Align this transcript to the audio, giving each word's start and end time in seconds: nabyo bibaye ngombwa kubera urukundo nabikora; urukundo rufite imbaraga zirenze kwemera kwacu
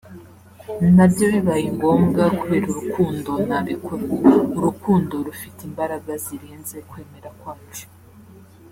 nabyo 0.95 1.25
bibaye 1.33 1.67
ngombwa 1.75 2.23
kubera 2.39 2.65
urukundo 2.69 3.31
nabikora; 3.47 4.03
urukundo 4.57 5.13
rufite 5.27 5.59
imbaraga 5.69 6.11
zirenze 6.25 6.77
kwemera 6.89 7.29
kwacu 7.39 7.87